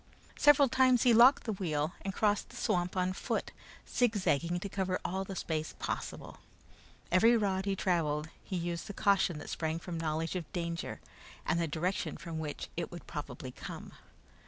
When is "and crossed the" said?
2.01-2.55